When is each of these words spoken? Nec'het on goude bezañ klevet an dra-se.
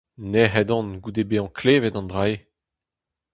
Nec'het 0.31 0.69
on 0.77 0.87
goude 1.03 1.23
bezañ 1.29 1.49
klevet 1.59 1.97
an 1.99 2.07
dra-se. 2.11 2.37